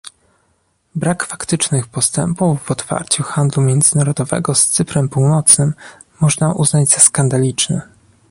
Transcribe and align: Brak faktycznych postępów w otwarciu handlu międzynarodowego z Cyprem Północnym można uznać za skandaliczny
Brak 0.95 1.23
faktycznych 1.25 1.87
postępów 1.87 2.61
w 2.63 2.71
otwarciu 2.71 3.23
handlu 3.23 3.63
międzynarodowego 3.63 4.55
z 4.55 4.65
Cyprem 4.71 5.09
Północnym 5.09 5.73
można 6.19 6.53
uznać 6.53 6.89
za 6.89 6.99
skandaliczny 6.99 7.81